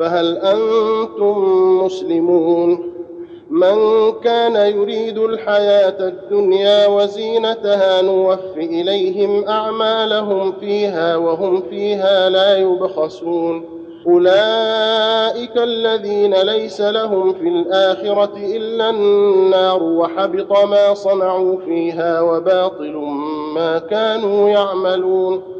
فهل 0.00 0.38
أنتم 0.38 1.38
مسلمون؟ 1.84 2.92
من 3.50 3.76
كان 4.24 4.56
يريد 4.76 5.18
الحياة 5.18 6.08
الدنيا 6.08 6.86
وزينتها 6.86 8.02
نوف 8.02 8.56
إليهم 8.56 9.48
أعمالهم 9.48 10.52
فيها 10.52 11.16
وهم 11.16 11.62
فيها 11.70 12.30
لا 12.30 12.58
يبخسون. 12.58 13.64
أولئك 14.06 15.56
الذين 15.56 16.34
ليس 16.34 16.80
لهم 16.80 17.32
في 17.32 17.48
الآخرة 17.48 18.36
إلا 18.36 18.90
النار 18.90 19.82
وحبط 19.82 20.64
ما 20.64 20.94
صنعوا 20.94 21.56
فيها 21.64 22.20
وباطل 22.20 22.96
ما 23.54 23.78
كانوا 23.78 24.48
يعملون. 24.48 25.59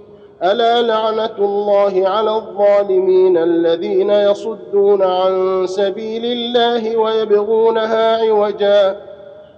ألا 0.43 0.81
لعنة 0.81 1.37
الله 1.39 2.09
على 2.09 2.35
الظالمين 2.35 3.37
الذين 3.37 4.09
يصدون 4.09 5.01
عن 5.01 5.63
سبيل 5.67 6.25
الله 6.25 6.97
ويبغونها 6.97 8.29
عوجا 8.29 8.97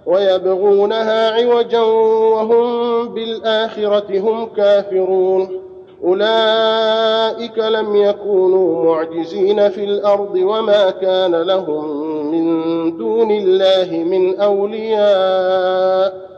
ويبغونها 0.06 1.30
عوجا 1.30 1.80
وهم 1.80 3.08
بالآخرة 3.08 4.20
هم 4.20 4.46
كافرون. 4.56 5.60
أولئك 6.04 7.58
لم 7.58 7.96
يكونوا 7.96 8.84
معجزين 8.84 9.68
في 9.68 9.84
الأرض 9.84 10.34
وما 10.34 10.90
كان 10.90 11.34
لهم 11.42 11.86
من 12.30 12.96
دون 12.96 13.30
الله 13.30 14.04
من 14.04 14.40
أولياء. 14.40 16.33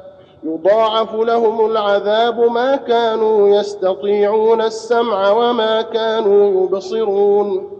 يضاعف 0.46 1.14
لهم 1.14 1.66
العذاب 1.66 2.40
ما 2.40 2.76
كانوا 2.76 3.48
يستطيعون 3.48 4.60
السمع 4.60 5.30
وما 5.30 5.82
كانوا 5.82 6.64
يبصرون. 6.64 7.70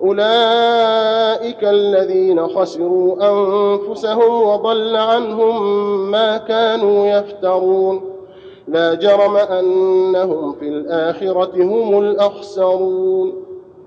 أولئك 0.00 1.64
الذين 1.64 2.48
خسروا 2.48 3.16
أنفسهم 3.30 4.42
وضل 4.42 4.96
عنهم 4.96 5.62
ما 6.10 6.36
كانوا 6.36 7.06
يفترون. 7.06 8.00
لا 8.68 8.94
جرم 8.94 9.36
أنهم 9.36 10.52
في 10.52 10.68
الآخرة 10.68 11.62
هم 11.62 11.98
الأخسرون. 11.98 13.45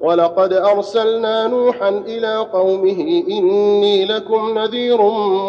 ولقد 0.00 0.52
أرسلنا 0.52 1.46
نوحا 1.46 1.88
إلى 1.88 2.36
قومه 2.36 3.24
إني 3.28 4.04
لكم 4.04 4.58
نذير 4.58 5.02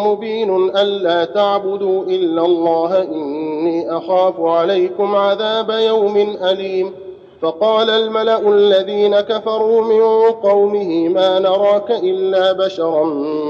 مبين 0.06 0.78
ألا 0.78 1.26
تعبدوا 1.26 2.04
إلا 2.04 2.46
الله 2.46 3.02
إني 3.02 3.98
أخاف 3.98 4.40
عليكم 4.40 5.16
عذاب 5.16 5.70
يوم 5.70 6.18
أليم. 6.44 6.94
فقال 7.42 7.90
الملأ 7.90 8.50
الذين 8.50 9.20
كفروا 9.20 9.82
من 9.82 10.32
قومه 10.32 11.08
ما 11.08 11.40
نراك 11.40 11.92
إلا 11.92 12.52
بشرا 12.52 13.04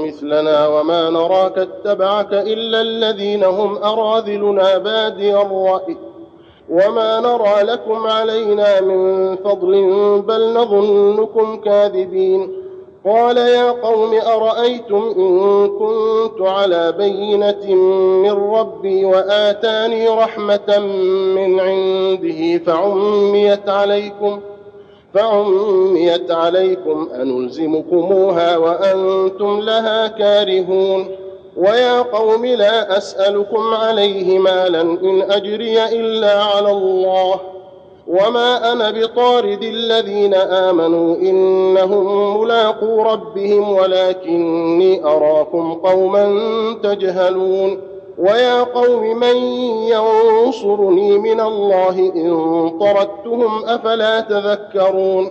مثلنا 0.06 0.68
وما 0.68 1.10
نراك 1.10 1.58
اتبعك 1.58 2.32
إلا 2.32 2.80
الذين 2.80 3.44
هم 3.44 3.76
أراذلنا 3.76 4.78
بادي 4.78 5.34
الرأي. 5.34 5.96
وما 6.70 7.20
نرى 7.20 7.62
لكم 7.62 8.06
علينا 8.06 8.80
من 8.80 9.36
فضل 9.36 9.72
بل 10.28 10.52
نظنكم 10.54 11.56
كاذبين 11.56 12.48
قال 13.06 13.36
يا 13.36 13.70
قوم 13.70 14.14
ارايتم 14.26 15.14
ان 15.18 15.68
كنت 15.68 16.40
على 16.48 16.92
بينه 16.98 17.74
من 18.22 18.30
ربي 18.30 19.04
واتاني 19.04 20.08
رحمه 20.08 20.78
من 21.36 21.60
عنده 21.60 22.58
فعميت 22.66 23.68
عليكم 23.68 24.40
فعميت 25.14 26.30
عليكم 26.30 27.08
انلزمكموها 27.14 28.56
وأنتم 28.56 29.60
لها 29.60 30.06
كارهون 30.06 31.06
ويا 31.56 32.02
قوم 32.02 32.44
لا 32.46 32.96
أسألكم 32.98 33.74
عليه 33.74 34.38
مالا 34.38 34.80
إن 34.80 35.22
أجري 35.30 35.84
إلا 35.84 36.42
على 36.42 36.70
الله 36.70 37.40
وما 38.08 38.72
أنا 38.72 38.90
بطارد 38.90 39.62
الذين 39.62 40.34
آمنوا 40.34 41.16
إنهم 41.16 42.40
ملاقو 42.40 43.02
ربهم 43.02 43.72
ولكني 43.72 45.04
أراكم 45.04 45.74
قوما 45.74 46.26
تجهلون 46.82 47.80
ويا 48.18 48.62
قوم 48.62 49.16
من 49.20 49.36
ينصرني 49.92 51.18
من 51.18 51.40
الله 51.40 51.98
إن 51.98 52.70
طردتهم 52.80 53.64
أفلا 53.64 54.20
تذكرون 54.20 55.30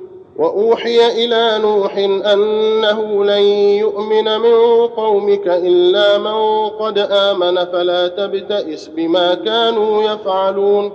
وأوحي 0.37 1.25
إلى 1.25 1.59
نوح 1.61 1.97
أنه 2.33 3.25
لن 3.25 3.43
يؤمن 3.79 4.39
من 4.39 4.87
قومك 4.87 5.47
إلا 5.47 6.17
من 6.17 6.69
قد 6.69 6.97
آمن 7.11 7.65
فلا 7.65 8.07
تبتئس 8.07 8.87
بما 8.87 9.33
كانوا 9.33 10.03
يفعلون. 10.03 10.91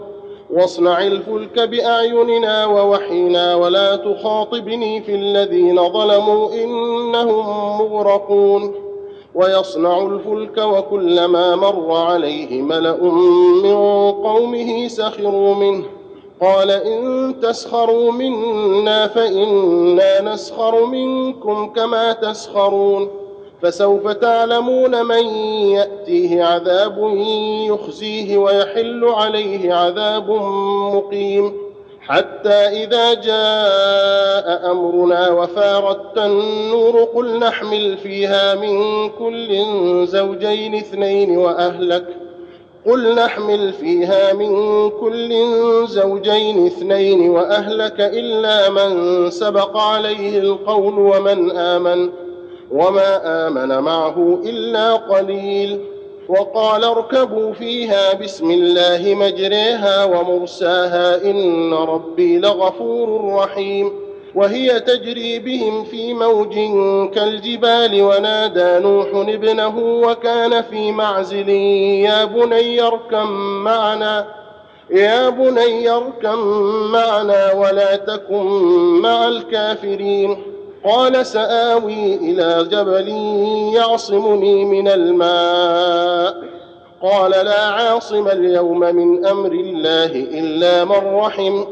واصنع 0.51 1.07
الفلك 1.07 1.61
بأعيننا 1.61 2.67
ووحينا 2.67 3.55
ولا 3.55 3.97
تخاطبني 3.97 5.01
في 5.03 5.15
الذين 5.15 5.93
ظلموا 5.93 6.53
إنهم 6.55 7.79
مغرقون. 7.79 8.75
ويصنع 9.35 10.03
الفلك 10.03 10.59
وكلما 10.59 11.57
مر 11.57 11.93
عليه 11.93 12.63
ملأ 12.63 13.03
من 13.63 13.75
قومه 14.13 14.89
سخروا 14.89 15.55
منه. 15.55 15.85
قال 16.41 16.71
إن 16.71 17.35
تسخروا 17.43 18.13
منا 18.13 19.07
فإنا 19.07 20.21
نسخر 20.21 20.85
منكم 20.85 21.73
كما 21.73 22.13
تسخرون 22.13 23.11
فسوف 23.63 24.09
تعلمون 24.09 25.07
من 25.07 25.27
يأتيه 25.71 26.45
عذاب 26.45 26.99
يخزيه 27.69 28.37
ويحل 28.39 29.05
عليه 29.05 29.75
عذاب 29.75 30.31
مقيم 30.95 31.53
حتى 32.01 32.55
إذا 32.55 33.15
جاء 33.15 34.71
أمرنا 34.71 35.31
وفارت 35.31 36.19
النور 36.19 37.05
قل 37.05 37.39
نحمل 37.39 37.97
فيها 37.97 38.55
من 38.55 39.09
كل 39.09 39.67
زوجين 40.07 40.75
اثنين 40.75 41.39
وأهلك 41.39 42.26
قل 42.87 43.15
نحمل 43.15 43.73
فيها 43.73 44.33
من 44.33 44.51
كل 44.91 45.33
زوجين 45.87 46.67
اثنين 46.67 47.31
وأهلك 47.31 48.01
إلا 48.01 48.71
من 48.71 49.31
سبق 49.31 49.77
عليه 49.77 50.39
القول 50.39 50.99
ومن 50.99 51.57
آمن 51.57 52.11
وما 52.71 53.47
آمن 53.49 53.79
معه 53.79 54.41
إلا 54.45 54.93
قليل 54.95 55.81
وقال 56.29 56.85
اركبوا 56.85 57.53
فيها 57.53 58.13
بسم 58.15 58.51
الله 58.51 59.15
مجريها 59.15 60.05
ومرساها 60.05 61.31
إن 61.31 61.75
ربي 61.75 62.39
لغفور 62.39 63.35
رحيم 63.35 63.93
وهي 64.37 64.81
تجري 64.81 65.39
بهم 65.39 65.85
في 65.85 66.15
موج 66.15 66.55
كالجبال 67.15 68.03
ونادى 68.03 68.85
نوح 68.87 69.09
ابنه 69.15 69.79
وكان 69.79 70.63
في 70.63 70.93
معزل. 70.93 71.49
يا 71.49 72.25
بني 72.25 72.83
اركم 72.83 73.31
معنا 73.65 74.27
يا 74.91 75.29
بني 75.29 75.91
اركم 75.91 76.39
معنا 76.93 77.53
ولا 77.53 77.97
تكن 77.97 78.47
مع 79.03 79.29
الكافرين. 79.29 80.37
قال 80.85 81.27
سآوي 81.27 82.15
إلى 82.15 82.69
جبل 82.71 83.09
يعصمني 83.75 84.65
من 84.65 84.89
الماء. 84.89 86.37
قال 87.03 87.31
لا 87.31 87.61
عاصم 87.61 88.29
اليوم 88.29 88.81
من 88.81 89.27
أمر 89.27 89.53
الله 89.53 90.11
إلا 90.15 90.85
من 90.85 91.17
رحم. 91.17 91.65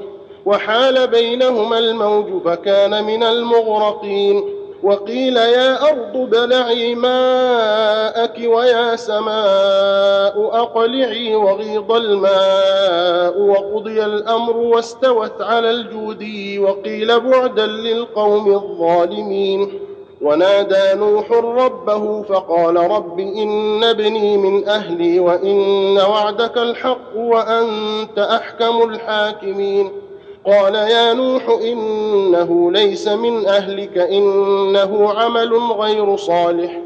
وحال 0.47 1.07
بينهما 1.07 1.79
الموج 1.79 2.43
فكان 2.45 3.05
من 3.05 3.23
المغرقين. 3.23 4.45
وقيل 4.83 5.37
يا 5.37 5.83
أرض 5.89 6.13
بلعي 6.31 6.95
ماءك 6.95 8.39
ويا 8.47 8.97
سماء 8.97 10.51
أقلعي 10.53 11.35
وغيض 11.35 11.93
الماء 11.93 13.41
وقضي 13.41 14.05
الأمر 14.05 14.57
واستوت 14.57 15.43
على 15.43 15.71
الجودي 15.71 16.59
وقيل 16.59 17.21
بعدا 17.21 17.67
للقوم 17.67 18.55
الظالمين. 18.55 19.81
ونادى 20.23 20.95
نوح 20.95 21.33
ربه 21.33 22.23
فقال 22.23 22.77
رب 22.77 23.21
إن 23.21 23.85
ابني 23.85 24.37
من 24.37 24.69
أهلي 24.69 25.21
وإن 25.21 25.99
وعدك 25.99 26.59
الحق 26.59 27.17
وأنت 27.17 28.19
أحكم 28.19 28.83
الحاكمين. 28.91 30.04
قال 30.47 30.75
يا 30.75 31.13
نوح 31.13 31.49
إنه 31.49 32.73
ليس 32.73 33.09
من 33.09 33.47
أهلك 33.47 33.99
إنه 33.99 35.11
عمل 35.11 35.55
غير 35.55 36.17
صالح. 36.17 36.81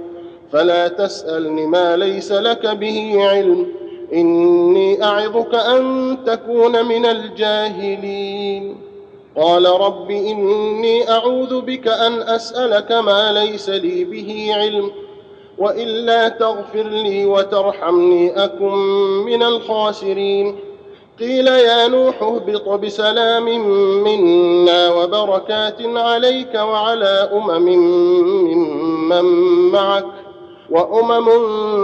فلا 0.53 0.89
تسألني 0.89 1.67
ما 1.67 1.97
ليس 1.97 2.33
لك 2.33 2.67
به 2.67 3.29
علم 3.29 3.67
إني 4.13 5.05
أعظك 5.05 5.55
أن 5.55 6.17
تكون 6.27 6.87
من 6.87 7.07
الجاهلين. 7.07 8.77
قال 9.37 9.67
رب 9.67 10.11
إني 10.11 11.11
أعوذ 11.11 11.61
بك 11.61 11.89
أن 11.89 12.23
أسألك 12.23 12.93
ما 12.93 13.33
ليس 13.33 13.69
لي 13.69 14.05
به 14.05 14.51
علم 14.55 14.91
وإلا 15.59 16.29
تغفر 16.29 16.83
لي 16.83 17.27
وترحمني 17.27 18.45
أكن 18.45 18.75
من 19.27 19.43
الخاسرين. 19.43 20.68
قيل 21.21 21.47
يا 21.47 21.89
نوح 21.89 22.23
اهبط 22.23 22.69
بسلام 22.69 23.45
منا 24.05 24.91
وبركات 24.93 25.77
عليك 25.83 26.55
وعلى 26.55 27.31
أمم 27.33 27.69
ممن 28.49 29.25
معك 29.73 30.05
وأمم 30.71 31.29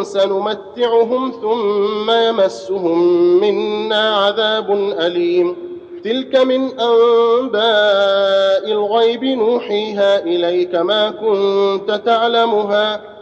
سنمتعهم 0.03 1.33
ثم 1.43 2.11
يمسهم 2.11 2.99
منا 3.41 4.17
عذاب 4.17 4.71
أليم. 5.01 5.57
تلك 6.05 6.37
من 6.37 6.81
أنباء 6.81 8.73
الغيب 8.73 9.25
نوحيها 9.25 10.19
إليك 10.19 10.75
ما 10.75 11.11
كنت 11.11 12.01
تعلمها. 12.07 13.14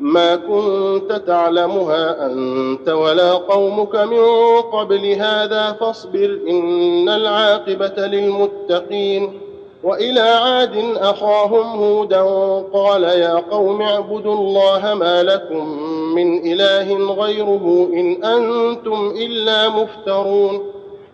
ما 0.00 0.36
كنت 0.36 1.12
تعلمها 1.26 2.26
أنت 2.26 2.88
ولا 2.88 3.32
قومك 3.32 3.94
من 3.96 4.24
قبل 4.72 5.06
هذا 5.12 5.72
فاصبر 5.80 6.38
إن 6.48 7.08
العاقبة 7.08 8.06
للمتقين 8.06 9.40
وإلى 9.84 10.20
عاد 10.20 10.96
أخاهم 10.96 11.80
هودا 11.82 12.22
قال 12.72 13.02
يا 13.04 13.34
قوم 13.34 13.82
اعبدوا 13.82 14.34
الله 14.34 14.94
ما 14.94 15.22
لكم 15.22 15.82
من 16.14 16.52
إله 16.52 17.14
غيره 17.14 17.88
إن 17.92 18.24
أنتم 18.24 19.14
إلا 19.16 19.68
مفترون 19.68 20.62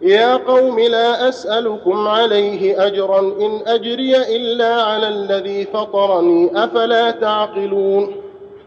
يا 0.03 0.37
قوم 0.37 0.81
لا 0.81 1.29
أسألكم 1.29 2.09
عليه 2.09 2.87
أجرا 2.87 3.21
إن 3.21 3.61
أجري 3.67 4.17
إلا 4.37 4.83
على 4.83 5.09
الذي 5.09 5.65
فطرني 5.65 6.65
أفلا 6.65 7.11
تعقلون 7.11 8.26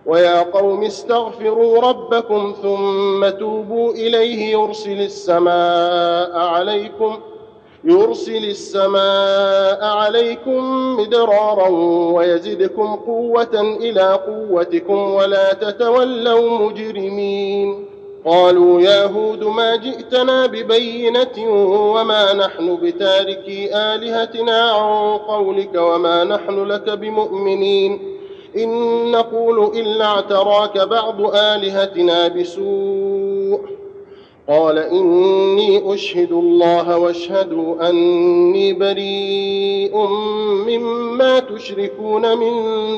ويا 0.09 0.39
قوم 0.41 0.83
استغفروا 0.83 1.81
ربكم 1.81 2.55
ثم 2.61 3.29
توبوا 3.29 3.91
إليه 3.93 4.51
يرسل 4.51 5.01
السماء 5.01 6.37
عليكم 6.37 7.17
يرسل 7.83 8.45
السماء 8.45 9.83
عليكم 9.83 10.61
مدرارا 10.99 11.67
ويزدكم 12.13 12.95
قوة 12.95 13.77
إلى 13.79 14.19
قوتكم 14.27 15.13
ولا 15.13 15.53
تتولوا 15.53 16.57
مجرمين 16.59 17.85
قالوا 18.25 18.81
يا 18.81 19.05
هود 19.05 19.43
ما 19.43 19.75
جئتنا 19.75 20.45
ببينة 20.45 21.49
وما 21.93 22.33
نحن 22.33 22.75
بتاركي 22.81 23.75
آلهتنا 23.75 24.71
عن 24.71 25.17
قولك 25.17 25.75
وما 25.75 26.23
نحن 26.23 26.63
لك 26.63 26.89
بمؤمنين 26.89 28.18
إن 28.57 29.11
نقول 29.11 29.77
إلا 29.77 30.05
اعتراك 30.05 30.77
بعض 30.77 31.35
آلهتنا 31.35 32.27
بسوء. 32.27 33.59
قال 34.49 34.77
إني 34.77 35.93
أشهد 35.93 36.31
الله 36.31 36.97
واشهدوا 36.97 37.89
أني 37.89 38.73
بريء 38.73 39.97
مما 40.67 41.39
تشركون 41.39 42.37
من 42.37 42.53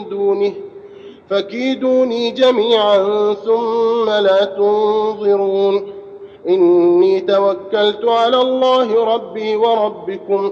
دونه. 0.10 0.54
فكيدوني 1.30 2.32
جميعا 2.32 3.34
ثم 3.34 4.10
لا 4.10 4.46
تنظرون. 4.46 5.94
إني 6.50 7.20
توكلت 7.20 8.06
على 8.06 8.42
الله 8.42 9.16
ربي 9.16 9.56
وربكم. 9.56 10.52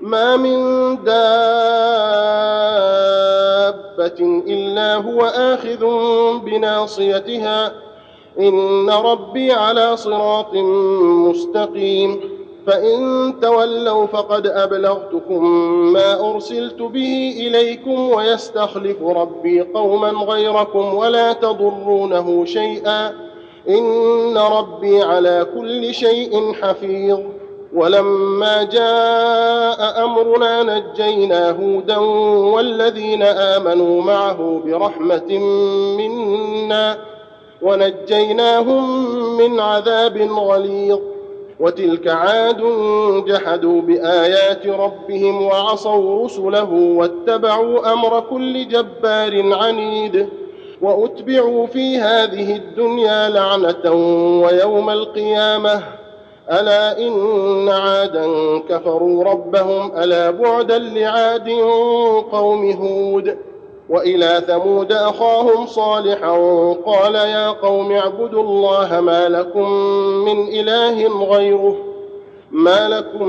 ما 0.00 0.36
من 0.36 0.58
دابة 1.04 3.25
إلا 4.48 4.94
هو 4.94 5.20
آخذ 5.22 5.86
بناصيتها 6.44 7.72
إن 8.38 8.90
ربي 8.90 9.52
على 9.52 9.96
صراط 9.96 10.54
مستقيم 11.28 12.20
فإن 12.66 13.34
تولوا 13.42 14.06
فقد 14.06 14.46
أبلغتكم 14.46 15.44
ما 15.92 16.30
أرسلت 16.30 16.82
به 16.82 17.34
إليكم 17.38 18.10
ويستخلف 18.10 19.02
ربي 19.02 19.60
قوما 19.60 20.08
غيركم 20.08 20.94
ولا 20.94 21.32
تضرونه 21.32 22.44
شيئا 22.44 23.12
إن 23.68 24.38
ربي 24.38 25.02
على 25.02 25.46
كل 25.58 25.94
شيء 25.94 26.52
حفيظ 26.52 27.20
ولما 27.76 28.62
جاء 28.62 30.04
أمرنا 30.04 30.62
نجينا 30.62 31.50
هودا 31.50 31.96
والذين 32.54 33.22
آمنوا 33.22 34.02
معه 34.02 34.62
برحمة 34.64 35.38
منا 35.98 36.98
ونجيناهم 37.62 39.10
من 39.36 39.60
عذاب 39.60 40.16
غليظ 40.18 40.98
وتلك 41.60 42.08
عاد 42.08 42.62
جحدوا 43.26 43.80
بآيات 43.82 44.66
ربهم 44.66 45.42
وعصوا 45.42 46.24
رسله 46.24 46.72
واتبعوا 46.72 47.92
أمر 47.92 48.20
كل 48.20 48.68
جبار 48.68 49.54
عنيد 49.54 50.28
وأتبعوا 50.82 51.66
في 51.66 51.98
هذه 51.98 52.56
الدنيا 52.56 53.28
لعنة 53.28 53.92
ويوم 54.42 54.90
القيامة 54.90 55.82
ألا 56.50 56.98
إن 56.98 57.68
عادا 57.68 58.26
كفروا 58.68 59.24
ربهم 59.24 59.92
ألا 59.98 60.30
بعدا 60.30 60.78
لعاد 60.78 61.48
قوم 62.32 62.70
هود 62.70 63.36
وإلى 63.88 64.42
ثمود 64.46 64.92
أخاهم 64.92 65.66
صالحا 65.66 66.32
قال 66.86 67.14
يا 67.14 67.50
قوم 67.50 67.92
اعبدوا 67.92 68.42
الله 68.42 69.00
ما 69.00 69.28
لكم 69.28 69.70
من 70.24 70.48
إله 70.48 71.24
غيره 71.24 71.76
ما 72.50 72.88
لكم 72.88 73.28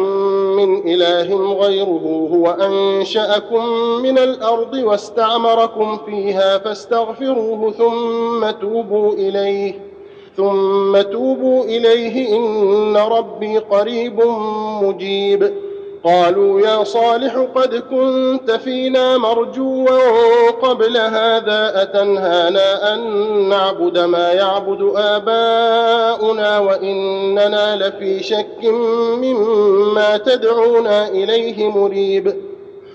من 0.56 0.88
إله 0.88 1.54
غيره 1.54 2.30
هو 2.34 2.50
أنشأكم 2.50 3.66
من 4.04 4.18
الأرض 4.18 4.74
واستعمركم 4.74 5.98
فيها 6.06 6.58
فاستغفروه 6.58 7.72
ثم 7.72 8.50
توبوا 8.62 9.14
إليه 9.14 9.87
ثم 10.38 11.02
توبوا 11.02 11.64
إليه 11.64 12.36
إن 12.36 12.98
ربي 12.98 13.58
قريب 13.58 14.22
مجيب. 14.82 15.54
قالوا 16.04 16.62
يا 16.62 16.84
صالح 16.84 17.36
قد 17.56 17.76
كنت 17.76 18.52
فينا 18.52 19.18
مرجوا 19.18 20.50
قبل 20.50 20.98
هذا 20.98 21.82
أتنهانا 21.82 22.94
أن 22.94 23.00
نعبد 23.50 24.00
ما 24.00 24.32
يعبد 24.34 24.92
آباؤنا 24.96 26.60
وإننا 26.60 27.76
لفي 27.76 28.24
شك 28.24 28.64
مما 29.22 30.18
تدعونا 30.18 31.08
إليه 31.08 31.70
مريب. 31.70 32.47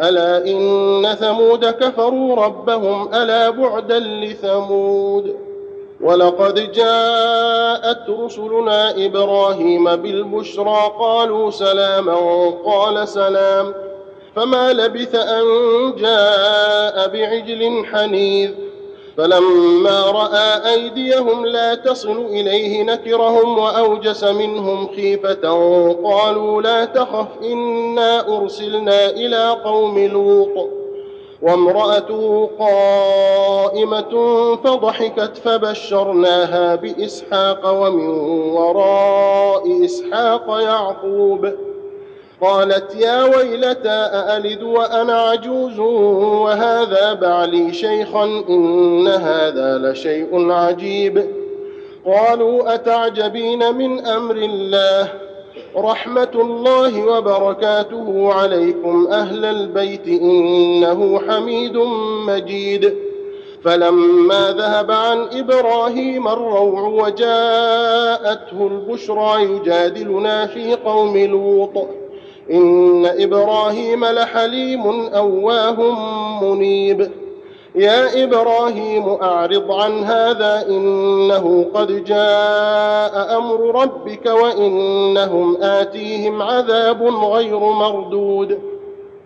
ألا 0.00 0.46
إن 0.46 1.14
ثمود 1.20 1.64
كفروا 1.64 2.36
ربهم 2.36 3.14
ألا 3.14 3.50
بعدا 3.50 3.98
لثمود 3.98 5.36
ولقد 6.00 6.72
جاءت 6.72 8.10
رسلنا 8.10 9.06
إبراهيم 9.06 9.96
بالبشرى 9.96 10.92
قالوا 10.98 11.50
سلاما 11.50 12.50
قال 12.64 13.08
سلام 13.08 13.74
فما 14.36 14.72
لبث 14.72 15.14
أن 15.14 15.44
جاء 15.98 17.08
بعجل 17.08 17.84
حنيذ 17.92 18.50
فلما 19.16 20.00
رأى 20.10 20.74
أيديهم 20.74 21.46
لا 21.46 21.74
تصل 21.74 22.26
إليه 22.26 22.82
نكرهم 22.82 23.58
وأوجس 23.58 24.24
منهم 24.24 24.88
خيفة 24.96 25.48
قالوا 26.04 26.62
لا 26.62 26.84
تخف 26.84 27.26
إنا 27.42 28.38
أرسلنا 28.38 29.10
إلى 29.10 29.50
قوم 29.64 29.98
لوط. 29.98 30.70
وامرأته 31.42 32.50
قائمة 32.58 34.10
فضحكت 34.64 35.36
فبشرناها 35.44 36.74
بإسحاق 36.74 37.60
ومن 37.80 38.08
وراء 38.50 39.84
إسحاق 39.84 40.44
يعقوب. 40.48 41.52
قالت 42.44 42.94
يا 42.94 43.22
ويلتى 43.24 43.88
أألد 43.90 44.62
وأنا 44.62 45.20
عجوز 45.20 45.78
وهذا 45.78 47.12
بعلي 47.12 47.72
شيخا 47.72 48.24
إن 48.48 49.08
هذا 49.08 49.78
لشيء 49.78 50.50
عجيب 50.50 51.24
قالوا 52.06 52.74
أتعجبين 52.74 53.74
من 53.74 54.06
أمر 54.06 54.36
الله 54.36 55.08
رحمة 55.76 56.30
الله 56.34 57.04
وبركاته 57.06 58.32
عليكم 58.32 59.06
أهل 59.12 59.44
البيت 59.44 60.06
إنه 60.08 61.20
حميد 61.28 61.76
مجيد 62.28 62.94
فلما 63.64 64.50
ذهب 64.58 64.90
عن 64.90 65.28
إبراهيم 65.32 66.28
الروع 66.28 66.80
وجاءته 66.88 68.66
البشرى 68.66 69.42
يجادلنا 69.44 70.46
في 70.46 70.74
قوم 70.74 71.16
لوط 71.16 72.03
إن 72.50 73.06
إبراهيم 73.06 74.04
لحليم 74.04 75.06
أواه 75.14 75.76
منيب. 76.42 77.10
يا 77.74 78.24
إبراهيم 78.24 79.08
أعرض 79.22 79.72
عن 79.72 80.04
هذا 80.04 80.66
إنه 80.68 81.66
قد 81.74 82.04
جاء 82.04 83.38
أمر 83.38 83.82
ربك 83.82 84.26
وإنهم 84.26 85.56
آتيهم 85.62 86.42
عذاب 86.42 87.02
غير 87.02 87.58
مردود. 87.58 88.58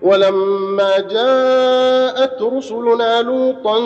ولما 0.02 0.98
جاءت 0.98 2.42
رسلنا 2.42 3.22
لوطا 3.22 3.78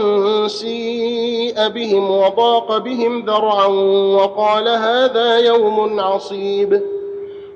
سيء 0.49 1.69
بهم 1.69 2.11
وضاق 2.11 2.79
بهم 2.79 3.25
ذرعا 3.27 3.67
وقال 4.17 4.69
هذا 4.69 5.39
يوم 5.39 6.01
عصيب. 6.01 6.83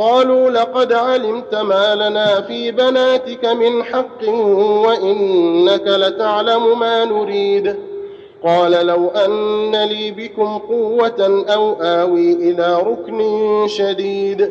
قالوا 0.00 0.50
لقد 0.50 0.92
علمت 0.92 1.54
ما 1.54 1.94
لنا 1.94 2.40
في 2.40 2.70
بناتك 2.70 3.44
من 3.46 3.84
حق 3.84 4.28
وإنك 4.86 5.86
لتعلم 5.86 6.78
ما 6.78 7.04
نريد. 7.04 7.76
قال 8.44 8.86
لو 8.86 9.08
أن 9.08 9.84
لي 9.84 10.10
بكم 10.10 10.58
قوة 10.58 11.44
أو 11.48 11.82
آوي 11.82 12.32
إلى 12.32 12.82
ركن 12.86 13.22
شديد. 13.68 14.50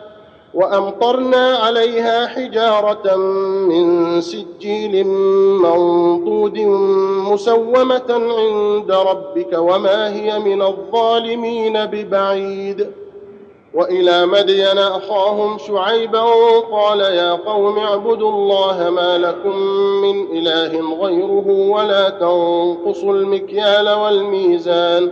وأمطرنا 0.53 1.57
عليها 1.57 2.27
حجارة 2.27 3.15
من 3.69 4.21
سجيل 4.21 5.07
منضود 5.57 6.59
مسومة 7.31 8.09
عند 8.09 8.91
ربك 8.91 9.57
وما 9.57 10.13
هي 10.13 10.39
من 10.39 10.61
الظالمين 10.61 11.85
ببعيد. 11.85 12.87
وإلى 13.73 14.25
مدين 14.25 14.77
أخاهم 14.77 15.57
شعيبا 15.57 16.21
قال 16.71 16.99
يا 16.99 17.31
قوم 17.31 17.77
اعبدوا 17.79 18.29
الله 18.29 18.89
ما 18.89 19.17
لكم 19.17 19.57
من 20.01 20.37
إله 20.37 20.95
غيره 21.01 21.47
ولا 21.47 22.09
تنقصوا 22.09 23.13
المكيال 23.13 23.89
والميزان. 23.89 25.11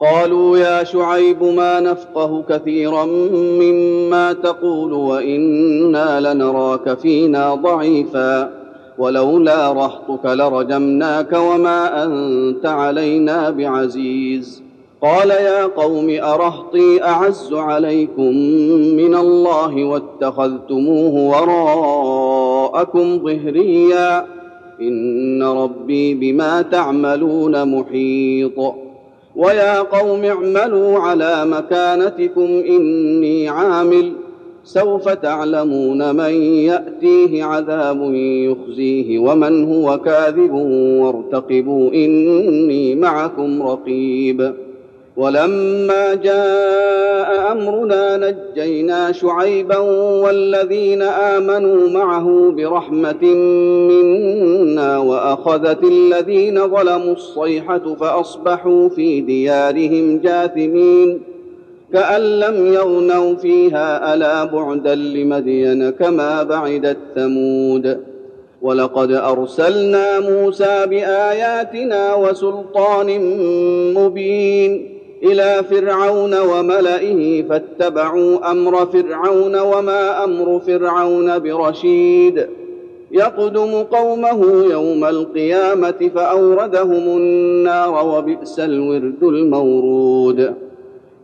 قالوا 0.00 0.58
يا 0.58 0.84
شعيب 0.84 1.42
ما 1.42 1.80
نفقه 1.80 2.44
كثيرا 2.48 3.04
مما 3.34 4.32
تقول 4.32 4.92
وإنا 4.92 6.20
لنراك 6.20 6.98
فينا 6.98 7.54
ضعيفا 7.54 8.50
ولولا 8.98 9.72
رهطك 9.72 10.24
لرجمناك 10.24 11.32
وما 11.32 12.04
أنت 12.04 12.66
علينا 12.66 13.50
بعزيز. 13.50 14.62
قال 15.02 15.30
يا 15.30 15.64
قوم 15.66 16.10
أرهطي 16.10 17.02
أعز 17.02 17.52
عليكم 17.52 18.32
من 18.96 19.14
الله 19.14 19.84
واتخذتموه 19.84 21.14
وراءكم 21.30 23.18
ظهريا. 23.18 24.26
إن 24.80 25.42
ربي 25.42 26.14
بما 26.14 26.62
تعملون 26.62 27.78
محيط. 27.78 28.87
ويا 29.38 29.78
قوم 29.80 30.24
اعملوا 30.24 30.98
على 30.98 31.46
مكانتكم 31.46 32.62
اني 32.68 33.48
عامل 33.48 34.12
سوف 34.64 35.08
تعلمون 35.08 36.16
من 36.16 36.32
ياتيه 36.42 37.44
عذاب 37.44 38.14
يخزيه 38.14 39.18
ومن 39.18 39.64
هو 39.64 39.98
كاذب 39.98 40.52
وارتقبوا 41.00 41.90
اني 41.92 42.94
معكم 42.94 43.62
رقيب 43.62 44.54
ولما 45.18 46.14
جاء 46.14 47.52
أمرنا 47.52 48.16
نجينا 48.16 49.12
شعيبا 49.12 49.76
والذين 50.22 51.02
آمنوا 51.02 51.88
معه 51.88 52.52
برحمة 52.56 53.24
منا 53.88 54.98
وأخذت 54.98 55.84
الذين 55.84 56.68
ظلموا 56.68 57.12
الصيحة 57.12 57.94
فأصبحوا 57.94 58.88
في 58.88 59.20
ديارهم 59.20 60.18
جاثمين 60.18 61.20
كأن 61.92 62.20
لم 62.20 62.72
يغنوا 62.72 63.34
فيها 63.34 64.14
ألا 64.14 64.44
بعدا 64.44 64.94
لمدين 64.94 65.90
كما 65.90 66.42
بعدت 66.42 66.96
ثمود 67.14 68.00
ولقد 68.62 69.12
أرسلنا 69.12 70.20
موسى 70.20 70.86
بآياتنا 70.86 72.14
وسلطان 72.14 73.20
مبين 73.94 74.97
إلى 75.22 75.64
فرعون 75.70 76.34
وملئه 76.40 77.42
فاتبعوا 77.42 78.50
أمر 78.50 78.86
فرعون 78.86 79.58
وما 79.58 80.24
أمر 80.24 80.60
فرعون 80.66 81.38
برشيد. 81.38 82.46
يقدم 83.12 83.82
قومه 83.82 84.64
يوم 84.70 85.04
القيامة 85.04 86.10
فأوردهم 86.14 86.92
النار 86.92 88.06
وبئس 88.06 88.60
الورد 88.60 89.22
المورود. 89.22 90.54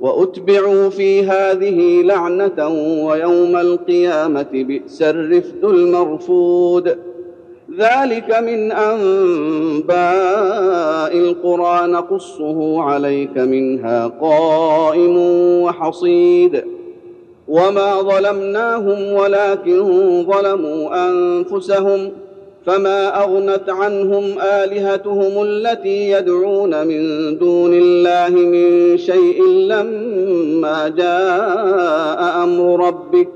وأتبعوا 0.01 0.89
في 0.89 1.23
هذه 1.23 2.03
لعنة 2.03 2.69
ويوم 3.05 3.57
القيامة 3.57 4.47
بئس 4.53 5.03
الرفد 5.03 5.65
المرفود. 5.65 6.97
ذلك 7.79 8.37
من 8.43 8.73
أنباء 8.73 9.95
القرى 11.19 11.87
نقصه 11.87 12.83
عليك 12.83 13.39
منها 13.39 14.13
قائم 14.21 15.17
وحصيد. 15.63 16.65
وما 17.49 18.03
ظلمناهم 18.03 19.13
ولكن 19.13 19.85
ظلموا 20.27 21.09
أنفسهم 21.11 22.13
فما 22.67 23.25
أغنت 23.25 23.71
عنهم 23.71 24.25
آلهتهم 24.41 25.43
التي 25.43 26.11
يدعون 26.11 26.87
من 26.87 27.39
دون 27.39 27.75
الله 27.75 28.29
من 28.29 28.99
شيء 28.99 29.43
لما 29.45 30.89
جاء 30.89 32.45
أمر 32.45 32.87
ربك. 32.87 33.29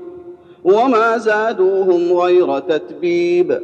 وما 0.63 1.17
زادوهم 1.17 2.13
غير 2.13 2.59
تتبيب. 2.59 3.59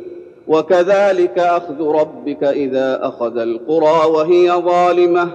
وكذلك 0.48 1.40
أخذ 1.40 1.82
ربك 1.82 2.44
إذا 2.44 3.00
أخذ 3.02 3.38
القرى 3.38 4.12
وهي 4.12 4.52
ظالمة. 4.52 5.30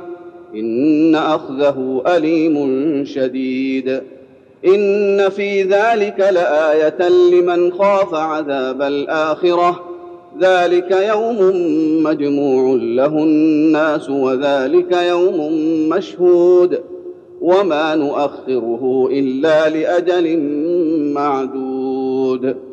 إن 0.55 1.15
أخذه 1.15 2.03
أليم 2.07 3.05
شديد. 3.05 4.01
إن 4.67 5.29
في 5.29 5.63
ذلك 5.63 6.21
لآية 6.21 7.09
لمن 7.09 7.73
خاف 7.73 8.15
عذاب 8.15 8.83
الآخرة. 8.83 9.85
ذلك 10.41 10.91
يوم 10.91 11.37
مجموع 12.03 12.79
له 12.83 13.07
الناس 13.07 14.11
وذلك 14.11 14.93
يوم 14.93 15.53
مشهود. 15.89 16.81
وما 17.41 17.95
نؤخره 17.95 19.09
إلا 19.13 19.69
لأجل 19.69 20.39
معدود. 21.15 22.70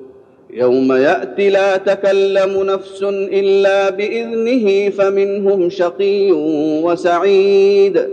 يوم 0.58 0.92
يات 0.92 1.40
لا 1.40 1.78
تكلم 1.78 2.64
نفس 2.64 3.04
إلا 3.12 3.90
بإذنه 3.90 4.90
فمنهم 4.90 5.70
شقي 5.70 6.32
وسعيد. 6.84 8.08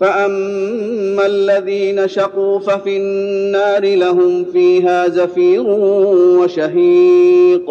فأما 0.00 1.26
الذين 1.26 2.08
شقوا 2.08 2.58
ففي 2.58 2.96
النار 2.96 3.94
لهم 3.94 4.44
فيها 4.44 5.08
زفير 5.08 5.64
وشهيق. 6.40 7.70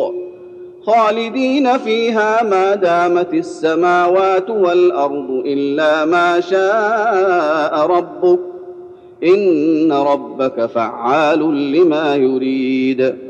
خالدين 0.84 1.78
فيها 1.78 2.43
ما 2.43 2.75
دامت 2.75 3.34
السماوات 3.34 4.49
والأرض 4.49 5.43
إلا 5.45 6.06
ما 6.06 6.39
شاء 6.39 7.88
ربك. 7.88 8.39
إن 9.23 9.91
ربك 9.91 10.65
فعال 10.65 11.71
لما 11.71 12.15
يريد. 12.15 13.24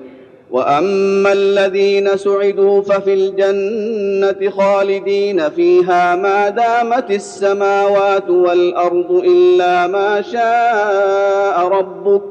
واما 0.55 1.33
الذين 1.33 2.17
سعدوا 2.17 2.81
ففي 2.81 3.13
الجنه 3.13 4.49
خالدين 4.49 5.49
فيها 5.49 6.15
ما 6.15 6.49
دامت 6.49 7.11
السماوات 7.11 8.29
والارض 8.29 9.11
الا 9.11 9.87
ما 9.87 10.21
شاء 10.21 11.67
ربك 11.67 12.21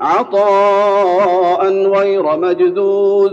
عطاء 0.00 1.72
غير 1.72 2.36
مجذوذ 2.36 3.32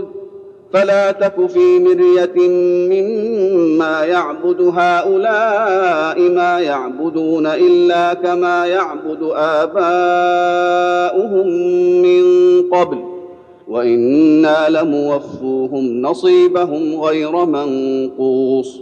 فلا 0.72 1.12
تك 1.12 1.46
في 1.46 1.78
مريه 1.78 2.48
مما 2.90 4.04
يعبد 4.04 4.72
هؤلاء 4.76 6.20
ما 6.20 6.60
يعبدون 6.60 7.46
الا 7.46 8.14
كما 8.14 8.66
يعبد 8.66 9.18
اباؤهم 9.36 11.46
من 12.02 12.22
قبل 12.70 13.15
وإنا 13.68 14.68
لموفوهم 14.68 16.02
نصيبهم 16.02 17.00
غير 17.00 17.44
منقوص. 17.44 18.80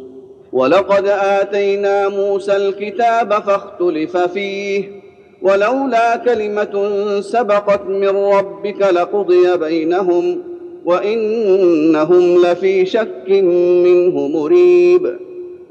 ولقد 0.53 1.07
آتينا 1.09 2.09
موسى 2.09 2.57
الكتاب 2.57 3.33
فاختلف 3.33 4.17
فيه 4.17 5.05
ولولا 5.43 6.17
كلمة 6.17 6.95
سبقت 7.21 7.87
من 7.87 8.09
ربك 8.09 8.81
لقضي 8.83 9.57
بينهم 9.57 10.43
وإنهم 10.85 12.43
لفي 12.43 12.87
شك 12.87 13.29
منه 13.29 14.29
مريب. 14.29 15.17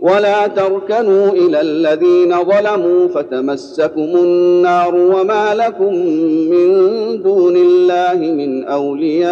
ولا 0.00 0.46
تركنوا 0.46 1.30
إلى 1.30 1.60
الذين 1.60 2.44
ظلموا 2.44 3.08
فتمسكم 3.08 4.00
النار 4.16 4.94
وما 4.94 5.54
لكم 5.54 5.94
من 6.50 6.68
دون 7.22 7.56
الله 7.56 8.14
من 8.14 8.64
أولياء 8.64 9.30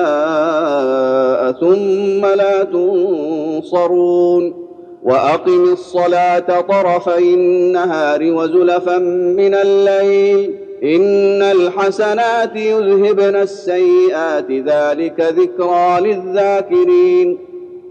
ثم 1.52 2.26
لا 2.26 2.64
تنصرون 2.64 4.54
وأقم 5.02 5.64
الصلاة 5.72 6.60
طرفي 6.60 7.34
النهار 7.34 8.32
وزلفا 8.32 8.98
من 9.38 9.54
الليل 9.54 10.54
إن 10.82 11.42
الحسنات 11.42 12.56
يذهبن 12.56 13.36
السيئات 13.36 14.50
ذلك 14.50 15.20
ذكرى 15.20 16.00
للذاكرين 16.00 17.38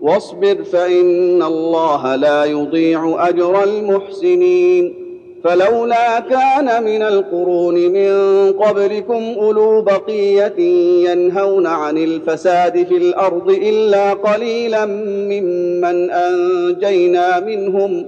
واصبر 0.01 0.63
فإن 0.63 1.43
الله 1.43 2.15
لا 2.15 2.45
يضيع 2.45 3.29
أجر 3.29 3.63
المحسنين. 3.63 5.07
فلولا 5.43 6.19
كان 6.19 6.83
من 6.83 7.01
القرون 7.01 7.75
من 7.75 8.11
قبلكم 8.51 9.35
أولو 9.39 9.81
بقية 9.81 10.59
ينهون 11.09 11.67
عن 11.67 11.97
الفساد 11.97 12.87
في 12.87 12.97
الأرض 12.97 13.49
إلا 13.49 14.13
قليلا 14.13 14.85
ممن 14.85 16.11
أنجينا 16.11 17.39
منهم. 17.39 18.07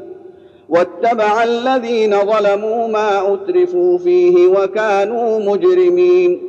واتبع 0.69 1.43
الذين 1.43 2.15
ظلموا 2.19 2.87
ما 2.87 3.33
أترفوا 3.33 3.97
فيه 3.97 4.47
وكانوا 4.47 5.39
مجرمين. 5.39 6.48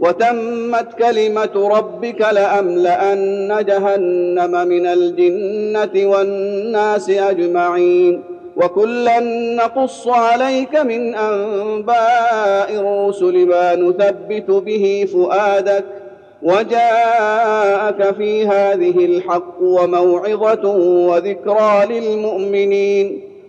وتمت 0.00 0.94
كلمة 0.98 1.68
ربك 1.78 2.20
لأملأن 2.20 3.64
جهنم 3.68 4.68
من 4.68 4.86
الجنة 4.86 6.10
والناس 6.10 7.10
أجمعين 7.10 8.22
وكلا 8.56 9.20
نقص 9.56 10.08
عليك 10.08 10.76
من 10.76 11.14
أنباء 11.14 12.72
الرسل 12.72 13.46
ما 13.46 13.74
نثبت 13.74 14.50
به 14.50 15.08
فؤادك 15.12 15.84
وجاءك 16.42 18.14
في 18.16 18.46
هذه 18.46 19.04
الحق 19.04 19.60
وموعظة 19.60 20.68
وذكرى 21.08 21.86
للمؤمنين 21.90 23.35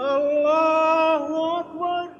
الله 0.00 1.60
أكبر. 1.60 2.19